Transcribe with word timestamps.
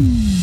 Mm-hmm. 0.00 0.39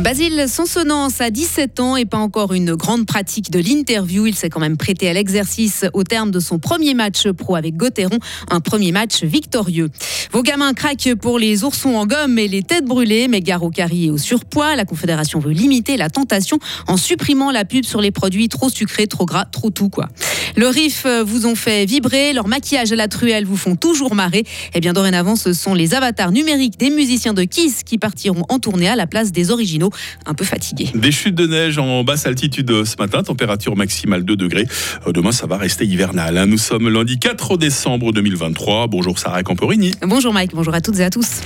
Basile 0.00 0.46
Sansonance 0.48 1.20
a 1.20 1.30
17 1.30 1.78
ans 1.78 1.94
et 1.94 2.06
pas 2.06 2.16
encore 2.16 2.54
une 2.54 2.74
grande 2.74 3.04
pratique 3.04 3.50
de 3.50 3.58
l'interview. 3.58 4.26
Il 4.26 4.34
s'est 4.34 4.48
quand 4.48 4.58
même 4.58 4.78
prêté 4.78 5.10
à 5.10 5.12
l'exercice 5.12 5.84
au 5.92 6.04
terme 6.04 6.30
de 6.30 6.40
son 6.40 6.58
premier 6.58 6.94
match 6.94 7.28
pro 7.28 7.54
avec 7.54 7.76
Gauthieron, 7.76 8.18
un 8.50 8.60
premier 8.60 8.92
match 8.92 9.22
victorieux. 9.22 9.90
Vos 10.32 10.42
gamins 10.42 10.72
craquent 10.72 11.14
pour 11.20 11.38
les 11.38 11.64
oursons 11.64 11.96
en 11.96 12.06
gomme 12.06 12.38
et 12.38 12.48
les 12.48 12.62
têtes 12.62 12.86
brûlées, 12.86 13.28
mais 13.28 13.42
gare 13.42 13.62
au 13.62 13.70
et 13.70 14.10
au 14.10 14.16
surpoids. 14.16 14.74
La 14.74 14.86
Confédération 14.86 15.38
veut 15.38 15.52
limiter 15.52 15.98
la 15.98 16.08
tentation 16.08 16.58
en 16.86 16.96
supprimant 16.96 17.50
la 17.50 17.66
pub 17.66 17.84
sur 17.84 18.00
les 18.00 18.10
produits 18.10 18.48
trop 18.48 18.70
sucrés, 18.70 19.06
trop 19.06 19.26
gras, 19.26 19.44
trop 19.44 19.68
tout 19.68 19.90
quoi. 19.90 20.08
Le 20.56 20.66
riff 20.66 21.06
vous 21.26 21.46
ont 21.46 21.54
fait 21.54 21.84
vibrer, 21.84 22.32
leur 22.32 22.48
maquillage 22.48 22.90
à 22.90 22.96
la 22.96 23.06
truelle 23.06 23.44
vous 23.44 23.56
font 23.56 23.76
toujours 23.76 24.14
marrer. 24.14 24.44
Eh 24.74 24.80
bien 24.80 24.94
dorénavant, 24.94 25.36
ce 25.36 25.52
sont 25.52 25.74
les 25.74 25.92
avatars 25.92 26.32
numériques 26.32 26.78
des 26.78 26.90
musiciens 26.90 27.34
de 27.34 27.44
Kiss 27.44 27.82
qui 27.84 27.98
partiront 27.98 28.44
en 28.48 28.58
tournée 28.58 28.88
à 28.88 28.96
la 28.96 29.06
place 29.06 29.30
des 29.30 29.50
originaux 29.50 29.89
un 30.26 30.34
peu 30.34 30.44
fatigué. 30.44 30.90
Des 30.94 31.12
chutes 31.12 31.34
de 31.34 31.46
neige 31.46 31.78
en 31.78 32.04
basse 32.04 32.26
altitude 32.26 32.84
ce 32.84 32.96
matin, 32.98 33.22
température 33.22 33.76
maximale 33.76 34.24
2 34.24 34.36
degrés. 34.36 34.66
Euh, 35.06 35.12
demain, 35.12 35.32
ça 35.32 35.46
va 35.46 35.56
rester 35.56 35.86
hivernal. 35.86 36.38
Hein. 36.38 36.46
Nous 36.46 36.58
sommes 36.58 36.88
lundi 36.88 37.18
4 37.18 37.56
décembre 37.56 38.12
2023. 38.12 38.86
Bonjour 38.86 39.18
Sarah 39.18 39.42
Camporini. 39.42 39.92
Bonjour 40.02 40.32
Mike, 40.32 40.52
bonjour 40.54 40.74
à 40.74 40.80
toutes 40.80 40.98
et 40.98 41.04
à 41.04 41.10
tous. 41.10 41.40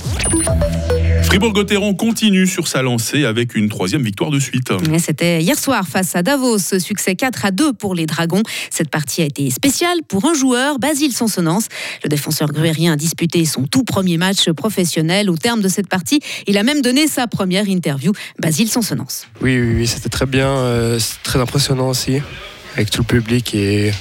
Fribourg-Gotteron 1.35 1.95
continue 1.95 2.47
sur 2.47 2.69
sa 2.69 2.81
lancée 2.81 3.25
avec 3.25 3.55
une 3.55 3.67
troisième 3.67 4.01
victoire 4.01 4.31
de 4.31 4.39
suite. 4.39 4.71
C'était 4.99 5.41
hier 5.41 5.59
soir 5.59 5.85
face 5.85 6.15
à 6.15 6.23
Davos, 6.23 6.79
succès 6.79 7.15
4 7.15 7.43
à 7.43 7.51
2 7.51 7.73
pour 7.73 7.93
les 7.93 8.05
Dragons. 8.05 8.41
Cette 8.69 8.89
partie 8.89 9.21
a 9.21 9.25
été 9.25 9.49
spéciale 9.49 9.97
pour 10.07 10.23
un 10.23 10.33
joueur, 10.33 10.79
Basile 10.79 11.11
Sansonance. 11.11 11.67
Le 12.05 12.07
défenseur 12.07 12.53
gruérien 12.53 12.93
a 12.93 12.95
disputé 12.95 13.43
son 13.43 13.67
tout 13.67 13.83
premier 13.83 14.15
match 14.15 14.49
professionnel. 14.51 15.29
Au 15.29 15.35
terme 15.35 15.59
de 15.59 15.67
cette 15.67 15.89
partie, 15.89 16.21
il 16.47 16.57
a 16.57 16.63
même 16.63 16.81
donné 16.81 17.05
sa 17.05 17.27
première 17.27 17.67
interview. 17.67 18.13
Basile 18.39 18.69
Sansonance. 18.69 19.27
Oui, 19.41 19.59
oui, 19.59 19.75
oui 19.75 19.87
c'était 19.87 20.07
très 20.07 20.27
bien, 20.27 20.47
euh, 20.47 21.01
très 21.23 21.41
impressionnant 21.41 21.89
aussi, 21.89 22.21
avec 22.75 22.91
tout 22.91 23.01
le 23.01 23.07
public 23.07 23.53
et 23.53 23.91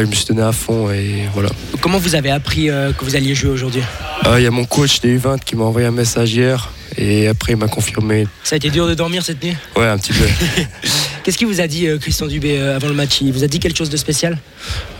je 0.00 0.06
me 0.06 0.12
suis 0.12 0.24
donné 0.26 0.42
à 0.42 0.52
fond 0.52 0.90
et 0.90 1.28
voilà. 1.34 1.50
Comment 1.80 1.98
vous 1.98 2.14
avez 2.14 2.30
appris 2.30 2.70
euh, 2.70 2.92
que 2.92 3.04
vous 3.04 3.16
alliez 3.16 3.34
jouer 3.34 3.50
aujourd'hui? 3.50 3.82
Ah, 4.24 4.40
Il 4.40 4.44
y 4.44 4.46
a 4.46 4.50
mon 4.50 4.64
coach 4.64 5.00
des 5.00 5.18
U20 5.18 5.40
qui 5.40 5.56
m'a 5.56 5.64
envoyé 5.64 5.86
un 5.86 5.92
message 5.92 6.32
hier 6.32 6.70
et 6.96 7.28
après 7.28 7.52
il 7.52 7.56
m'a 7.58 7.68
confirmé. 7.68 8.26
Ça 8.42 8.54
a 8.54 8.56
été 8.56 8.70
dur 8.70 8.86
de 8.88 8.94
dormir 8.94 9.24
cette 9.24 9.42
nuit? 9.42 9.56
Ouais, 9.76 9.86
un 9.86 9.98
petit 9.98 10.12
peu. 10.12 10.24
Qu'est-ce 11.24 11.38
qu'il 11.38 11.46
vous 11.46 11.60
a 11.60 11.66
dit, 11.66 11.86
euh, 11.86 11.98
Christian 11.98 12.26
Dubé, 12.26 12.58
euh, 12.58 12.76
avant 12.76 12.88
le 12.88 12.94
match? 12.94 13.20
Il 13.20 13.32
vous 13.32 13.44
a 13.44 13.48
dit 13.48 13.60
quelque 13.60 13.76
chose 13.76 13.90
de 13.90 13.96
spécial? 13.96 14.38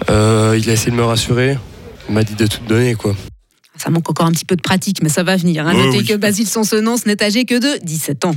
Il 0.09 0.15
a 0.15 0.55
essayé 0.55 0.91
de 0.91 0.97
me 0.97 1.05
rassurer. 1.05 1.57
Il 2.09 2.15
m'a 2.15 2.25
dit 2.25 2.35
de 2.35 2.47
tout 2.47 2.61
donner, 2.69 2.95
quoi. 2.95 3.15
Ça 3.77 3.91
manque 3.91 4.09
encore 4.11 4.27
un 4.27 4.33
petit 4.33 4.45
peu 4.45 4.55
de 4.55 4.61
pratique, 4.61 5.03
mais 5.03 5.09
ça 5.09 5.23
va 5.23 5.37
venir. 5.37 5.67
Hein. 5.67 5.75
Notez 5.75 6.05
que 6.05 6.15
Basile 6.15 6.47
Sansonance 6.47 7.07
n'est 7.07 7.23
âgé 7.23 7.45
que 7.45 7.59
de 7.59 7.85
17 7.85 8.25
ans. 8.27 8.35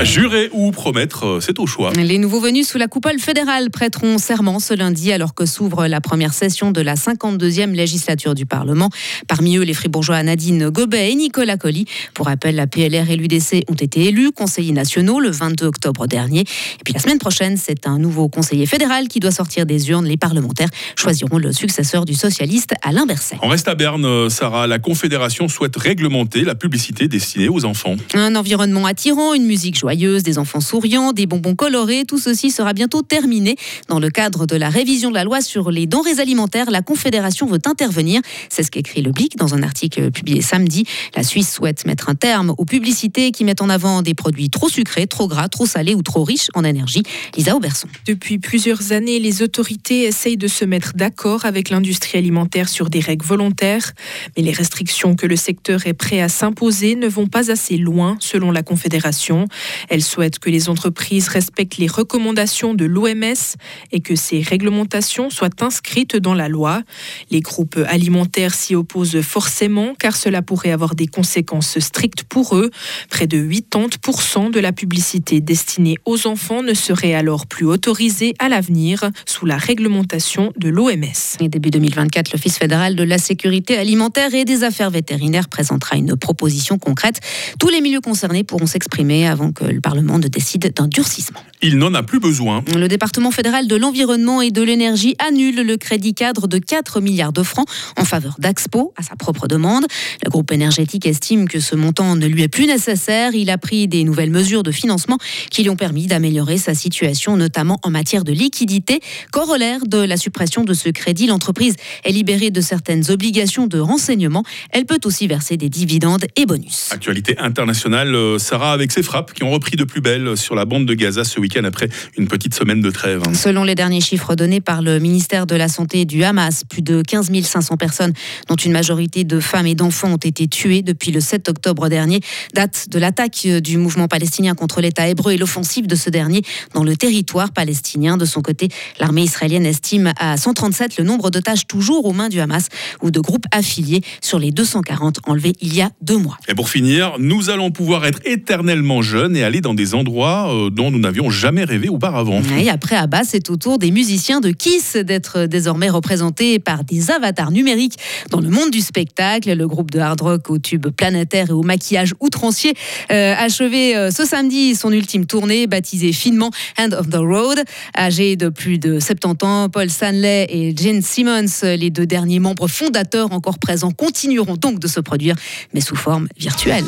Jurer 0.00 0.48
ou 0.52 0.72
promettre, 0.72 1.26
euh, 1.26 1.40
c'est 1.40 1.58
au 1.58 1.66
choix. 1.66 1.92
Les 1.92 2.18
nouveaux 2.18 2.40
venus 2.40 2.66
sous 2.66 2.78
la 2.78 2.88
coupole 2.88 3.18
fédérale 3.20 3.70
prêteront 3.70 4.18
serment 4.18 4.58
ce 4.58 4.74
lundi 4.74 5.12
alors 5.12 5.34
que 5.34 5.46
s'ouvre 5.46 5.86
la 5.86 6.00
première 6.00 6.32
session 6.32 6.72
de 6.72 6.80
la 6.80 6.94
52e 6.94 7.72
législature 7.72 8.34
du 8.34 8.44
Parlement. 8.44 8.90
Parmi 9.28 9.56
eux, 9.58 9.62
les 9.62 9.74
fribourgeois 9.74 10.22
Nadine 10.22 10.70
Gobet 10.70 11.12
et 11.12 11.14
Nicolas 11.14 11.56
Colli. 11.56 11.86
Pour 12.14 12.26
rappel, 12.26 12.56
la 12.56 12.66
PLR 12.66 13.10
et 13.10 13.16
l'UDC 13.16 13.64
ont 13.68 13.74
été 13.74 14.06
élus 14.06 14.32
conseillers 14.32 14.72
nationaux 14.72 15.20
le 15.20 15.30
22 15.30 15.66
octobre 15.66 16.06
dernier. 16.06 16.40
Et 16.40 16.84
puis 16.84 16.94
la 16.94 17.00
semaine 17.00 17.18
prochaine, 17.18 17.56
c'est 17.56 17.86
un 17.86 17.98
nouveau 17.98 18.28
conseiller 18.28 18.66
fédéral 18.66 19.08
qui 19.08 19.20
doit 19.20 19.30
sortir 19.30 19.66
des 19.66 19.90
urnes. 19.90 20.06
Les 20.06 20.16
parlementaires 20.16 20.70
choisiront 20.96 21.38
le 21.38 21.52
successeur 21.52 22.04
du 22.04 22.14
socialiste 22.14 22.74
Alain 22.82 23.06
Berset. 23.06 23.36
On 23.42 23.48
reste 23.48 23.68
à 23.68 23.74
Berne, 23.74 24.28
Sarah. 24.30 24.66
La 24.66 24.78
Confédération 24.78 25.48
souhaite 25.48 25.76
réglementer 25.76 26.42
la 26.42 26.54
publicité 26.54 27.08
destinée 27.08 27.48
aux 27.48 27.64
enfants. 27.64 27.96
Un 28.14 28.34
environnement 28.34 28.86
attirant, 28.86 29.34
une 29.34 29.46
musique 29.46 29.76
joyeuse 29.82 30.22
des 30.22 30.38
enfants 30.38 30.60
souriants, 30.60 31.12
des 31.12 31.26
bonbons 31.26 31.56
colorés. 31.56 32.04
Tout 32.06 32.18
ceci 32.18 32.52
sera 32.52 32.72
bientôt 32.72 33.02
terminé. 33.02 33.56
Dans 33.88 33.98
le 33.98 34.10
cadre 34.10 34.46
de 34.46 34.54
la 34.54 34.68
révision 34.68 35.10
de 35.10 35.14
la 35.14 35.24
loi 35.24 35.40
sur 35.40 35.72
les 35.72 35.86
denrées 35.86 36.20
alimentaires, 36.20 36.70
la 36.70 36.82
Confédération 36.82 37.46
veut 37.46 37.58
intervenir. 37.66 38.20
C'est 38.48 38.62
ce 38.62 38.70
qu'écrit 38.70 39.02
le 39.02 39.10
Blick 39.10 39.36
dans 39.36 39.54
un 39.54 39.62
article 39.64 40.12
publié 40.12 40.40
samedi. 40.40 40.84
La 41.16 41.24
Suisse 41.24 41.52
souhaite 41.52 41.84
mettre 41.84 42.08
un 42.08 42.14
terme 42.14 42.54
aux 42.58 42.64
publicités 42.64 43.32
qui 43.32 43.42
mettent 43.44 43.60
en 43.60 43.68
avant 43.68 44.02
des 44.02 44.14
produits 44.14 44.50
trop 44.50 44.68
sucrés, 44.68 45.08
trop 45.08 45.26
gras, 45.26 45.48
trop 45.48 45.66
salés 45.66 45.96
ou 45.96 46.02
trop 46.02 46.22
riches 46.22 46.48
en 46.54 46.62
énergie. 46.62 47.02
Lisa 47.36 47.56
Auberson. 47.56 47.88
Depuis 48.06 48.38
plusieurs 48.38 48.92
années, 48.92 49.18
les 49.18 49.42
autorités 49.42 50.04
essayent 50.04 50.36
de 50.36 50.48
se 50.48 50.64
mettre 50.64 50.92
d'accord 50.94 51.44
avec 51.44 51.70
l'industrie 51.70 52.18
alimentaire 52.18 52.68
sur 52.68 52.88
des 52.88 53.00
règles 53.00 53.26
volontaires. 53.26 53.92
Mais 54.36 54.44
les 54.44 54.52
restrictions 54.52 55.16
que 55.16 55.26
le 55.26 55.36
secteur 55.36 55.88
est 55.88 55.92
prêt 55.94 56.20
à 56.20 56.28
s'imposer 56.28 56.94
ne 56.94 57.08
vont 57.08 57.26
pas 57.26 57.50
assez 57.50 57.76
loin, 57.76 58.16
selon 58.20 58.52
la 58.52 58.62
Confédération. 58.62 59.48
Elle 59.88 60.02
souhaite 60.02 60.38
que 60.38 60.50
les 60.50 60.68
entreprises 60.68 61.28
respectent 61.28 61.78
les 61.78 61.86
recommandations 61.86 62.74
de 62.74 62.84
l'OMS 62.84 63.56
et 63.92 64.00
que 64.00 64.16
ces 64.16 64.40
réglementations 64.40 65.30
soient 65.30 65.48
inscrites 65.60 66.16
dans 66.16 66.34
la 66.34 66.48
loi. 66.48 66.82
Les 67.30 67.40
groupes 67.40 67.78
alimentaires 67.86 68.54
s'y 68.54 68.74
opposent 68.74 69.20
forcément 69.20 69.94
car 69.98 70.16
cela 70.16 70.42
pourrait 70.42 70.72
avoir 70.72 70.94
des 70.94 71.06
conséquences 71.06 71.78
strictes 71.78 72.24
pour 72.24 72.56
eux. 72.56 72.70
Près 73.08 73.26
de 73.26 73.38
80% 73.38 74.50
de 74.50 74.60
la 74.60 74.72
publicité 74.72 75.40
destinée 75.40 75.96
aux 76.04 76.26
enfants 76.26 76.62
ne 76.62 76.74
serait 76.74 77.14
alors 77.14 77.46
plus 77.46 77.66
autorisée 77.66 78.34
à 78.38 78.48
l'avenir 78.48 79.10
sous 79.26 79.46
la 79.46 79.56
réglementation 79.56 80.52
de 80.56 80.68
l'OMS. 80.68 81.38
Début 81.40 81.70
2024, 81.70 82.32
l'Office 82.32 82.58
fédéral 82.58 82.96
de 82.96 83.02
la 83.02 83.18
sécurité 83.18 83.76
alimentaire 83.76 84.34
et 84.34 84.44
des 84.44 84.64
affaires 84.64 84.90
vétérinaires 84.90 85.48
présentera 85.48 85.96
une 85.96 86.16
proposition 86.16 86.78
concrète. 86.78 87.20
Tous 87.58 87.68
les 87.68 87.80
milieux 87.80 88.00
concernés 88.00 88.44
pourront 88.44 88.66
s'exprimer 88.66 89.26
avant 89.26 89.52
que 89.52 89.61
le 89.70 89.80
Parlement 89.80 90.18
ne 90.18 90.28
décide 90.28 90.72
d'un 90.74 90.88
durcissement. 90.88 91.40
Il 91.62 91.78
n'en 91.78 91.94
a 91.94 92.02
plus 92.02 92.18
besoin. 92.18 92.64
Le 92.74 92.88
département 92.88 93.30
fédéral 93.30 93.68
de 93.68 93.76
l'environnement 93.76 94.42
et 94.42 94.50
de 94.50 94.62
l'énergie 94.62 95.14
annule 95.18 95.62
le 95.62 95.76
crédit 95.76 96.14
cadre 96.14 96.48
de 96.48 96.58
4 96.58 97.00
milliards 97.00 97.32
de 97.32 97.42
francs 97.42 97.68
en 97.96 98.04
faveur 98.04 98.36
d'Axpo 98.38 98.92
à 98.96 99.02
sa 99.02 99.14
propre 99.16 99.46
demande. 99.46 99.86
Le 100.24 100.30
groupe 100.30 100.50
énergétique 100.50 101.06
estime 101.06 101.48
que 101.48 101.60
ce 101.60 101.76
montant 101.76 102.16
ne 102.16 102.26
lui 102.26 102.42
est 102.42 102.48
plus 102.48 102.66
nécessaire. 102.66 103.34
Il 103.34 103.50
a 103.50 103.58
pris 103.58 103.86
des 103.86 104.04
nouvelles 104.04 104.30
mesures 104.30 104.62
de 104.62 104.72
financement 104.72 105.18
qui 105.50 105.62
lui 105.62 105.70
ont 105.70 105.76
permis 105.76 106.06
d'améliorer 106.06 106.58
sa 106.58 106.74
situation, 106.74 107.36
notamment 107.36 107.78
en 107.82 107.90
matière 107.90 108.24
de 108.24 108.32
liquidité. 108.32 109.00
Corollaire 109.30 109.86
de 109.86 109.98
la 109.98 110.16
suppression 110.16 110.64
de 110.64 110.74
ce 110.74 110.88
crédit, 110.88 111.26
l'entreprise 111.26 111.76
est 112.04 112.12
libérée 112.12 112.50
de 112.50 112.60
certaines 112.60 113.10
obligations 113.10 113.66
de 113.66 113.78
renseignement. 113.78 114.42
Elle 114.70 114.84
peut 114.84 115.00
aussi 115.04 115.26
verser 115.26 115.56
des 115.56 115.68
dividendes 115.68 116.24
et 116.36 116.46
bonus. 116.46 116.88
Actualité 116.90 117.38
internationale, 117.38 118.14
euh, 118.14 118.38
Sarah, 118.38 118.72
avec 118.72 118.90
ses 118.90 119.02
frappes 119.02 119.32
qui 119.32 119.44
ont 119.44 119.51
repris 119.52 119.76
de 119.76 119.84
plus 119.84 120.00
belle 120.00 120.36
sur 120.36 120.54
la 120.54 120.64
bande 120.64 120.86
de 120.86 120.94
Gaza 120.94 121.24
ce 121.24 121.38
week-end 121.38 121.64
après 121.64 121.88
une 122.16 122.26
petite 122.26 122.54
semaine 122.54 122.80
de 122.80 122.90
trêve. 122.90 123.22
Selon 123.34 123.64
les 123.64 123.74
derniers 123.74 124.00
chiffres 124.00 124.34
donnés 124.34 124.60
par 124.60 124.80
le 124.80 124.98
ministère 124.98 125.46
de 125.46 125.54
la 125.54 125.68
Santé 125.68 126.06
du 126.06 126.24
Hamas, 126.24 126.64
plus 126.68 126.80
de 126.82 127.02
15 127.02 127.30
500 127.42 127.76
personnes, 127.76 128.12
dont 128.48 128.56
une 128.56 128.72
majorité 128.72 129.24
de 129.24 129.40
femmes 129.40 129.66
et 129.66 129.74
d'enfants, 129.74 130.12
ont 130.12 130.16
été 130.16 130.48
tuées 130.48 130.82
depuis 130.82 131.10
le 131.10 131.20
7 131.20 131.50
octobre 131.50 131.88
dernier, 131.88 132.20
date 132.54 132.88
de 132.88 132.98
l'attaque 132.98 133.46
du 133.46 133.76
mouvement 133.76 134.08
palestinien 134.08 134.54
contre 134.54 134.80
l'État 134.80 135.06
hébreu 135.06 135.32
et 135.32 135.36
l'offensive 135.36 135.86
de 135.86 135.96
ce 135.96 136.08
dernier 136.08 136.42
dans 136.74 136.82
le 136.82 136.96
territoire 136.96 137.52
palestinien. 137.52 138.16
De 138.16 138.24
son 138.24 138.40
côté, 138.40 138.68
l'armée 139.00 139.22
israélienne 139.22 139.66
estime 139.66 140.12
à 140.18 140.36
137 140.36 140.96
le 140.96 141.04
nombre 141.04 141.30
d'otages 141.30 141.66
toujours 141.66 142.06
aux 142.06 142.12
mains 142.12 142.30
du 142.30 142.40
Hamas 142.40 142.68
ou 143.02 143.10
de 143.10 143.20
groupes 143.20 143.46
affiliés 143.52 144.00
sur 144.22 144.38
les 144.38 144.50
240 144.50 145.20
enlevés 145.26 145.52
il 145.60 145.74
y 145.74 145.82
a 145.82 145.90
deux 146.00 146.16
mois. 146.16 146.38
Et 146.48 146.54
pour 146.54 146.70
finir, 146.70 147.16
nous 147.18 147.50
allons 147.50 147.70
pouvoir 147.70 148.06
être 148.06 148.20
éternellement 148.24 149.02
jeunes 149.02 149.36
et 149.36 149.41
aller 149.42 149.60
dans 149.60 149.74
des 149.74 149.94
endroits 149.94 150.52
euh, 150.52 150.70
dont 150.70 150.90
nous 150.90 150.98
n'avions 150.98 151.30
jamais 151.30 151.64
rêvé 151.64 151.88
auparavant. 151.88 152.40
Et 152.58 152.68
après 152.68 152.96
Abba, 152.96 153.22
c'est 153.24 153.50
au 153.50 153.56
tour 153.56 153.78
des 153.78 153.90
musiciens 153.90 154.40
de 154.40 154.50
Kiss 154.50 154.96
d'être 154.96 155.46
désormais 155.46 155.90
représentés 155.90 156.58
par 156.58 156.84
des 156.84 157.10
avatars 157.10 157.50
numériques 157.50 157.96
dans 158.30 158.40
le 158.40 158.48
monde 158.48 158.70
du 158.70 158.80
spectacle. 158.80 159.52
Le 159.52 159.68
groupe 159.68 159.90
de 159.90 159.98
hard 159.98 160.20
rock 160.20 160.50
au 160.50 160.58
tube 160.58 160.88
planétaire 160.88 161.50
et 161.50 161.52
au 161.52 161.62
maquillage 161.62 162.14
outrancier 162.20 162.74
euh, 163.10 163.34
achevé 163.36 163.96
euh, 163.96 164.10
ce 164.10 164.24
samedi 164.24 164.74
son 164.74 164.92
ultime 164.92 165.26
tournée 165.26 165.66
baptisée 165.66 166.12
finement 166.12 166.50
End 166.78 166.90
of 166.92 167.08
the 167.08 167.16
Road. 167.16 167.62
Âgés 167.96 168.36
de 168.36 168.48
plus 168.48 168.78
de 168.78 168.98
70 168.98 169.46
ans, 169.46 169.68
Paul 169.68 169.88
Stanley 169.88 170.46
et 170.48 170.74
Gene 170.76 171.02
Simmons, 171.02 171.62
les 171.62 171.90
deux 171.90 172.06
derniers 172.06 172.40
membres 172.40 172.68
fondateurs 172.68 173.32
encore 173.32 173.58
présents, 173.58 173.90
continueront 173.90 174.56
donc 174.56 174.78
de 174.78 174.88
se 174.88 175.00
produire, 175.00 175.36
mais 175.74 175.80
sous 175.80 175.96
forme 175.96 176.28
virtuelle. 176.38 176.84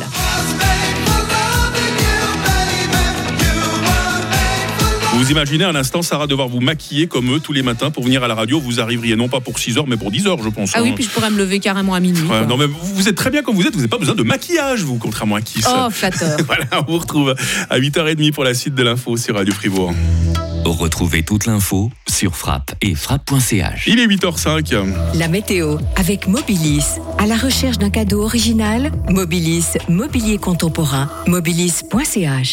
Vous 5.17 5.31
imaginez 5.31 5.65
un 5.65 5.75
instant, 5.75 6.03
Sarah, 6.03 6.27
devoir 6.27 6.49
vous 6.49 6.61
maquiller 6.61 7.07
comme 7.07 7.35
eux 7.35 7.41
tous 7.41 7.53
les 7.53 7.63
matins 7.63 7.91
pour 7.91 8.05
venir 8.05 8.23
à 8.25 8.29
la 8.29 8.35
radio. 8.35 8.61
Vous 8.61 8.81
arriveriez 8.81 9.17
non 9.17 9.29
pas 9.29 9.41
pour 9.41 9.59
6 9.59 9.79
heures, 9.79 9.87
mais 9.87 9.97
pour 9.97 10.11
10 10.11 10.27
heures, 10.27 10.43
je 10.43 10.49
pense. 10.49 10.73
Ah 10.75 10.83
oui, 10.83 10.91
hein. 10.91 10.93
puis 10.95 11.05
je 11.05 11.11
pourrais 11.11 11.31
me 11.31 11.39
lever 11.39 11.61
carrément 11.61 11.95
à 11.95 12.01
minuit. 12.01 12.29
non, 12.49 12.57
mais 12.57 12.67
vous 12.67 13.09
êtes 13.09 13.15
très 13.15 13.31
bien 13.31 13.43
comme 13.43 13.55
vous 13.55 13.63
êtes. 13.63 13.73
Vous 13.73 13.79
n'avez 13.79 13.89
pas 13.89 13.99
besoin 13.99 14.15
de 14.15 14.23
maquillage, 14.23 14.83
vous, 14.83 14.99
contrairement 14.99 15.37
à 15.37 15.41
qui 15.41 15.61
Oh, 15.67 15.89
flatteur. 15.91 16.37
voilà, 16.47 16.67
on 16.87 16.93
vous 16.93 16.99
retrouve 16.99 17.35
à 17.71 17.79
8h30 17.79 18.33
pour 18.33 18.45
la 18.45 18.55
suite 18.55 18.75
de 18.75 18.83
l'info 18.83 19.17
sur 19.17 19.37
Radio 19.37 19.55
Fribourg. 19.55 19.95
Retrouvez 20.65 21.23
toute 21.23 21.45
l'info 21.47 21.91
sur 22.09 22.37
frappe 22.37 22.75
et 22.81 22.95
frappe.ch. 22.95 23.85
Il 23.87 24.01
est 24.01 24.07
8h05. 24.07 24.83
La 25.15 25.29
météo 25.29 25.77
avec 25.97 26.27
Mobilis. 26.27 26.85
À 27.19 27.27
la 27.27 27.37
recherche 27.37 27.79
d'un 27.79 27.91
cadeau 27.91 28.23
original, 28.23 28.91
Mobilis, 29.11 29.77
mobilier 29.89 30.39
contemporain, 30.39 31.11
mobilis.ch. 31.27 32.53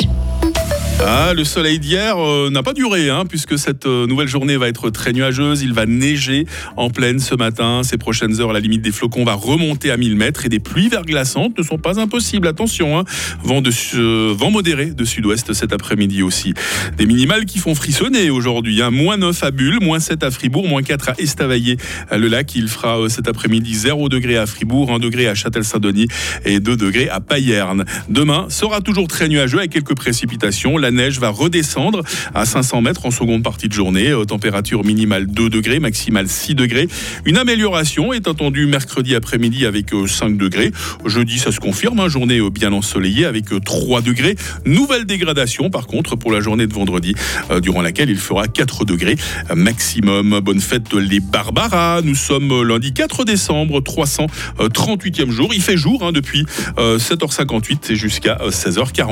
Ah, 1.03 1.33
le 1.33 1.43
soleil 1.43 1.79
d'hier 1.79 2.15
euh, 2.19 2.51
n'a 2.51 2.61
pas 2.61 2.73
duré, 2.73 3.09
hein, 3.09 3.23
puisque 3.27 3.57
cette 3.57 3.87
euh, 3.87 4.05
nouvelle 4.05 4.27
journée 4.27 4.55
va 4.55 4.67
être 4.67 4.91
très 4.91 5.13
nuageuse. 5.13 5.63
Il 5.63 5.73
va 5.73 5.87
neiger 5.87 6.45
en 6.77 6.91
pleine 6.91 7.17
ce 7.17 7.33
matin. 7.33 7.81
Ces 7.83 7.97
prochaines 7.97 8.39
heures, 8.39 8.53
la 8.53 8.59
limite 8.59 8.83
des 8.83 8.91
flocons 8.91 9.23
va 9.23 9.33
remonter 9.33 9.89
à 9.89 9.97
1000 9.97 10.15
mètres 10.15 10.45
et 10.45 10.49
des 10.49 10.59
pluies 10.59 10.89
verglaçantes 10.89 11.57
ne 11.57 11.63
sont 11.63 11.79
pas 11.79 11.99
impossibles. 11.99 12.47
Attention, 12.47 12.99
hein. 12.99 13.05
vent, 13.43 13.61
de, 13.61 13.71
euh, 13.95 14.35
vent 14.37 14.51
modéré 14.51 14.91
de 14.91 15.03
sud-ouest 15.03 15.53
cet 15.53 15.73
après-midi 15.73 16.21
aussi. 16.21 16.53
Des 16.97 17.07
minimales 17.07 17.45
qui 17.45 17.57
font 17.57 17.73
frissonner 17.73 18.29
aujourd'hui. 18.29 18.83
Hein. 18.83 18.91
Moins 18.91 19.17
9 19.17 19.43
à 19.43 19.49
Bulle, 19.49 19.79
moins 19.81 19.99
7 19.99 20.23
à 20.23 20.29
Fribourg, 20.29 20.67
moins 20.67 20.83
4 20.83 21.09
à 21.09 21.13
Estavayer. 21.17 21.77
Le 22.11 22.27
lac, 22.27 22.53
il 22.53 22.67
fera 22.67 23.09
cet 23.09 23.27
après-midi 23.27 23.73
0 23.73 24.07
degré 24.07 24.37
à 24.37 24.45
Fribourg, 24.45 24.91
1 24.91 24.99
degré 24.99 25.27
à 25.27 25.33
Châtel-Saint-Denis 25.33 26.07
et 26.45 26.59
2 26.59 26.75
degrés 26.77 27.09
à 27.09 27.21
Payerne. 27.21 27.85
Demain 28.07 28.45
sera 28.49 28.81
toujours 28.81 29.07
très 29.07 29.27
nuageux 29.29 29.57
avec 29.57 29.71
quelques 29.71 29.95
précipitations. 29.95 30.77
Neige 30.91 31.19
va 31.19 31.29
redescendre 31.29 32.03
à 32.33 32.45
500 32.45 32.81
mètres 32.81 33.05
en 33.05 33.11
seconde 33.11 33.43
partie 33.43 33.67
de 33.67 33.73
journée. 33.73 34.09
Euh, 34.09 34.25
température 34.25 34.83
minimale 34.83 35.27
2 35.27 35.49
degrés, 35.49 35.79
maximale 35.79 36.27
6 36.27 36.55
degrés. 36.55 36.87
Une 37.25 37.37
amélioration 37.37 38.13
est 38.13 38.27
attendue 38.27 38.65
mercredi 38.65 39.15
après-midi 39.15 39.65
avec 39.65 39.87
5 40.07 40.25
euh, 40.31 40.37
degrés. 40.37 40.71
Jeudi, 41.05 41.39
ça 41.39 41.51
se 41.51 41.59
confirme, 41.59 41.99
hein, 41.99 42.07
journée 42.07 42.39
euh, 42.39 42.49
bien 42.49 42.71
ensoleillée 42.73 43.25
avec 43.25 43.45
3 43.63 44.01
degrés. 44.01 44.35
Nouvelle 44.65 45.05
dégradation 45.05 45.69
par 45.69 45.87
contre 45.87 46.15
pour 46.15 46.31
la 46.31 46.39
journée 46.39 46.67
de 46.67 46.73
vendredi, 46.73 47.15
durant 47.61 47.81
laquelle 47.81 48.09
il 48.09 48.17
fera 48.17 48.47
4 48.47 48.85
degrés 48.85 49.15
maximum. 49.55 50.39
Bonne 50.39 50.59
fête 50.59 50.93
les 50.93 51.19
Barbaras. 51.19 52.01
Nous 52.01 52.15
sommes 52.15 52.63
lundi 52.63 52.93
4 52.93 53.25
décembre, 53.25 53.81
338e 53.81 55.29
jour. 55.31 55.51
Il 55.53 55.61
fait 55.61 55.77
jour 55.77 56.03
hein, 56.03 56.11
depuis 56.11 56.45
7h58 56.77 57.95
jusqu'à 57.95 58.37
16h40. 58.49 59.01